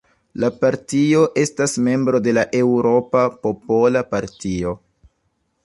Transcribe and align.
La 0.43 0.47
partio 0.61 1.19
estas 1.41 1.75
membro 1.89 2.21
de 2.29 2.33
la 2.39 2.47
Eŭropa 2.61 3.23
Popola 3.45 4.05
Partio. 4.15 4.77